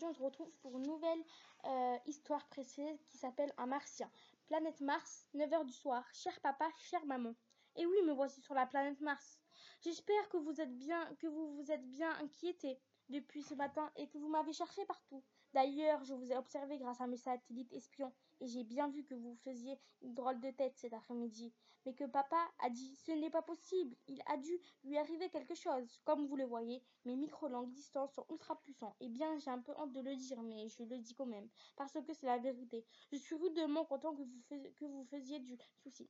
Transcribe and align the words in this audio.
aujourd'hui 0.00 0.06
on 0.08 0.14
se 0.14 0.22
retrouve 0.22 0.52
pour 0.62 0.76
une 0.78 0.86
nouvelle 0.86 1.22
euh, 1.66 1.96
histoire 2.06 2.46
précise 2.48 3.04
qui 3.08 3.18
s'appelle 3.18 3.52
Un 3.58 3.66
Martien. 3.66 4.10
Planète 4.46 4.80
Mars, 4.80 5.26
9h 5.34 5.64
du 5.66 5.72
soir. 5.72 6.04
Cher 6.12 6.38
papa, 6.40 6.68
chère 6.78 7.04
maman. 7.06 7.34
Et 7.76 7.86
oui, 7.86 7.96
me 8.06 8.12
voici 8.12 8.40
sur 8.40 8.54
la 8.54 8.66
planète 8.66 9.00
Mars. 9.00 9.38
J'espère 9.82 10.28
que 10.30 10.38
vous 10.38 10.60
êtes 10.60 10.76
bien, 10.78 11.06
que 11.18 11.26
vous 11.26 11.54
vous 11.54 11.70
êtes 11.70 11.86
bien 11.90 12.10
inquiété 12.18 12.78
depuis 13.10 13.42
ce 13.42 13.54
matin 13.54 13.90
et 13.96 14.08
que 14.08 14.18
vous 14.18 14.28
m'avez 14.28 14.52
cherché 14.52 14.84
partout. 14.86 15.22
D'ailleurs, 15.52 16.02
je 16.04 16.14
vous 16.14 16.30
ai 16.30 16.36
observé 16.36 16.78
grâce 16.78 17.00
à 17.00 17.06
mes 17.06 17.16
satellites 17.16 17.72
espions 17.72 18.12
et 18.40 18.46
j'ai 18.46 18.64
bien 18.64 18.88
vu 18.88 19.04
que 19.04 19.14
vous 19.14 19.36
faisiez 19.42 19.78
une 20.02 20.14
drôle 20.14 20.40
de 20.40 20.50
tête 20.50 20.76
cet 20.76 20.92
après-midi. 20.92 21.52
Mais 21.86 21.94
que 21.94 22.04
papa 22.04 22.36
a 22.58 22.70
dit 22.70 22.94
ce 22.96 23.12
n'est 23.12 23.30
pas 23.30 23.42
possible, 23.42 23.96
il 24.06 24.20
a 24.26 24.36
dû 24.36 24.52
lui 24.84 24.98
arriver 24.98 25.30
quelque 25.30 25.54
chose. 25.54 25.98
Comme 26.04 26.26
vous 26.26 26.36
le 26.36 26.44
voyez, 26.44 26.82
mes 27.04 27.16
micro-langues 27.16 27.72
distantes 27.72 28.12
sont 28.12 28.26
ultra 28.30 28.60
puissants. 28.60 28.96
Eh 29.00 29.08
bien, 29.08 29.38
j'ai 29.38 29.50
un 29.50 29.60
peu 29.60 29.72
honte 29.78 29.92
de 29.92 30.00
le 30.00 30.14
dire, 30.14 30.42
mais 30.42 30.68
je 30.68 30.82
le 30.82 30.98
dis 30.98 31.14
quand 31.14 31.26
même, 31.26 31.48
parce 31.76 31.94
que 31.94 32.12
c'est 32.12 32.26
la 32.26 32.38
vérité. 32.38 32.84
Je 33.12 33.16
suis 33.16 33.34
rudement 33.34 33.84
content 33.86 34.14
que 34.14 34.22
vous, 34.22 34.72
que 34.76 34.84
vous 34.84 35.04
faisiez 35.04 35.38
du 35.40 35.56
souci. 35.82 36.08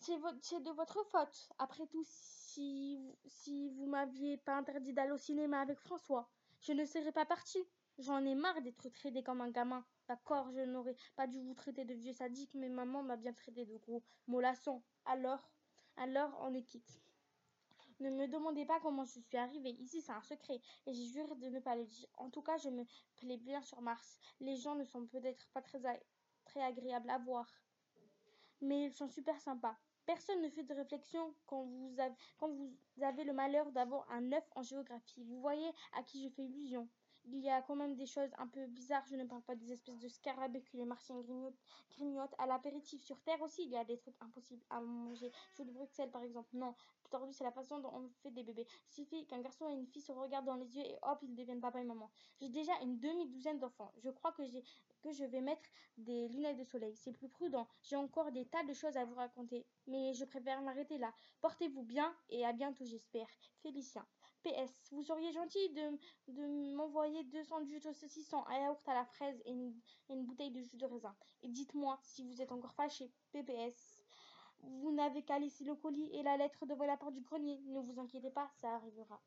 C'est 0.00 0.60
de 0.60 0.70
votre 0.72 1.02
faute. 1.06 1.48
Après 1.58 1.86
tout, 1.86 2.04
si 2.54 3.68
vous 3.70 3.86
m'aviez 3.86 4.36
pas 4.38 4.56
interdit 4.56 4.92
d'aller 4.92 5.12
au 5.12 5.18
cinéma 5.18 5.60
avec 5.60 5.78
François, 5.80 6.28
je 6.60 6.72
ne 6.72 6.84
serais 6.84 7.12
pas 7.12 7.24
partie. 7.24 7.66
J'en 7.98 8.24
ai 8.24 8.34
marre 8.34 8.60
d'être 8.62 8.88
traité 8.88 9.22
comme 9.22 9.40
un 9.40 9.50
gamin. 9.50 9.84
D'accord, 10.08 10.50
je 10.52 10.60
n'aurais 10.60 10.96
pas 11.16 11.26
dû 11.26 11.40
vous 11.40 11.54
traiter 11.54 11.84
de 11.84 11.94
vieux 11.94 12.12
sadique, 12.12 12.50
mais 12.54 12.68
maman 12.68 13.02
m'a 13.02 13.16
bien 13.16 13.32
traité 13.32 13.64
de 13.64 13.76
gros 13.76 14.02
mollasson. 14.26 14.82
Alors, 15.04 15.48
alors 15.96 16.36
on 16.42 16.54
est 16.54 16.64
quitte. 16.64 17.00
Ne 18.00 18.10
me 18.10 18.26
demandez 18.26 18.66
pas 18.66 18.80
comment 18.80 19.04
je 19.04 19.20
suis 19.20 19.36
arrivée. 19.36 19.70
Ici, 19.78 20.02
c'est 20.02 20.12
un 20.12 20.22
secret. 20.22 20.60
Et 20.86 20.92
j'ai 20.92 21.06
juré 21.06 21.34
de 21.36 21.48
ne 21.48 21.60
pas 21.60 21.76
le 21.76 21.84
dire. 21.84 22.08
En 22.16 22.28
tout 22.28 22.42
cas, 22.42 22.56
je 22.58 22.68
me 22.68 22.84
plais 23.16 23.36
bien 23.36 23.62
sur 23.62 23.80
Mars. 23.80 24.18
Les 24.40 24.56
gens 24.56 24.74
ne 24.74 24.84
sont 24.84 25.06
peut-être 25.06 25.48
pas 25.50 25.62
très, 25.62 25.80
très 26.44 26.62
agréables 26.62 27.10
à 27.10 27.18
voir. 27.18 27.46
Mais 28.60 28.86
ils 28.86 28.92
sont 28.92 29.08
super 29.08 29.40
sympas. 29.40 29.76
Personne 30.06 30.42
ne 30.42 30.50
fait 30.50 30.64
de 30.64 30.74
réflexion 30.74 31.34
quand 31.46 31.64
vous 31.64 31.94
avez, 33.00 33.24
le 33.24 33.32
malheur 33.32 33.72
d'avoir 33.72 34.10
un 34.10 34.32
œuf 34.32 34.44
en 34.54 34.62
géographie. 34.62 35.24
Vous 35.24 35.40
voyez 35.40 35.68
à 35.96 36.02
qui 36.02 36.22
je 36.22 36.28
fais 36.28 36.44
illusion 36.44 36.88
il 37.26 37.40
y 37.40 37.50
a 37.50 37.62
quand 37.62 37.76
même 37.76 37.94
des 37.94 38.06
choses 38.06 38.30
un 38.38 38.46
peu 38.46 38.66
bizarres. 38.66 39.04
Je 39.10 39.16
ne 39.16 39.24
parle 39.24 39.42
pas 39.42 39.54
des 39.54 39.72
espèces 39.72 39.98
de 39.98 40.08
scarabées 40.08 40.62
que 40.62 40.76
les 40.76 40.84
martiens 40.84 41.20
grignotent, 41.20 42.34
à 42.38 42.46
l'apéritif. 42.46 43.02
Sur 43.02 43.20
Terre 43.22 43.40
aussi, 43.42 43.62
il 43.64 43.70
y 43.70 43.76
a 43.76 43.84
des 43.84 43.96
trucs 43.98 44.16
impossibles 44.20 44.64
à 44.70 44.80
manger. 44.80 45.30
Chou 45.56 45.64
de 45.64 45.72
Bruxelles, 45.72 46.10
par 46.10 46.22
exemple. 46.22 46.48
Non, 46.52 46.74
tordu, 47.10 47.32
c'est 47.32 47.44
la 47.44 47.52
façon 47.52 47.78
dont 47.78 47.92
on 47.92 48.08
fait 48.22 48.30
des 48.30 48.42
bébés. 48.42 48.66
Il 48.88 48.92
suffit 48.92 49.26
qu'un 49.26 49.40
garçon 49.40 49.68
et 49.68 49.74
une 49.74 49.86
fille 49.86 50.02
se 50.02 50.12
regardent 50.12 50.46
dans 50.46 50.56
les 50.56 50.76
yeux 50.76 50.84
et 50.84 50.96
hop, 51.02 51.18
ils 51.22 51.34
deviennent 51.34 51.60
papa 51.60 51.80
et 51.80 51.84
maman. 51.84 52.10
J'ai 52.40 52.48
déjà 52.48 52.72
une 52.82 52.98
demi-douzaine 52.98 53.58
d'enfants. 53.58 53.92
Je 53.98 54.10
crois 54.10 54.32
que, 54.32 54.42
que 55.00 55.12
je 55.12 55.24
vais 55.24 55.40
mettre 55.40 55.62
des 55.96 56.28
lunettes 56.28 56.56
de 56.56 56.64
soleil. 56.64 56.96
C'est 56.96 57.12
plus 57.12 57.28
prudent. 57.28 57.68
J'ai 57.82 57.96
encore 57.96 58.32
des 58.32 58.46
tas 58.46 58.64
de 58.64 58.72
choses 58.72 58.96
à 58.96 59.04
vous 59.04 59.14
raconter. 59.14 59.64
Mais 59.86 60.12
je 60.14 60.24
préfère 60.24 60.60
m'arrêter 60.62 60.98
là. 60.98 61.12
Portez-vous 61.40 61.84
bien 61.84 62.14
et 62.28 62.44
à 62.44 62.52
bientôt, 62.52 62.84
j'espère. 62.84 63.28
Félicien. 63.62 64.04
PS, 64.42 64.90
vous 64.92 65.02
seriez 65.02 65.32
gentil 65.32 65.70
de, 65.70 65.98
de 66.32 66.74
m'envoyer 66.74 67.13
deux 67.22 67.44
sandwichs 67.44 67.86
au 67.86 67.92
saucisson, 67.92 68.44
un 68.48 68.58
yaourt 68.58 68.88
à 68.88 68.94
la 68.94 69.04
fraise 69.04 69.40
et 69.44 69.52
une, 69.52 69.72
une 70.10 70.24
bouteille 70.24 70.50
de 70.50 70.62
jus 70.62 70.76
de 70.76 70.86
raisin. 70.86 71.14
Et 71.42 71.48
dites-moi 71.48 71.98
si 72.02 72.24
vous 72.24 72.42
êtes 72.42 72.50
encore 72.50 72.74
fâché. 72.74 73.12
PPS. 73.32 74.02
Vous 74.62 74.92
n'avez 74.92 75.22
qu'à 75.22 75.38
laisser 75.38 75.64
le 75.64 75.74
colis 75.74 76.10
et 76.12 76.22
la 76.22 76.36
lettre 76.36 76.66
devant 76.66 76.86
la 76.86 76.96
porte 76.96 77.14
du 77.14 77.20
grenier. 77.20 77.60
Ne 77.66 77.80
vous 77.80 78.00
inquiétez 78.00 78.30
pas, 78.30 78.50
ça 78.60 78.74
arrivera. 78.74 79.20